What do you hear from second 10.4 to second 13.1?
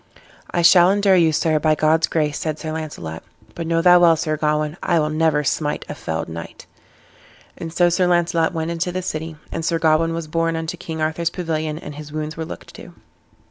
into King Arthur's pavilion, and his wounds were looked to.